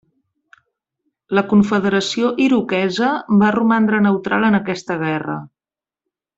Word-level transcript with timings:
La 1.39 1.43
Confederació 1.51 2.31
Iroquesa 2.47 3.11
va 3.45 3.53
romandre 3.59 4.03
neutral 4.09 4.49
en 4.51 4.61
aquesta 4.63 5.01
guerra. 5.07 5.41